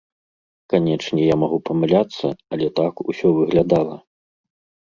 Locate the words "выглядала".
3.37-3.95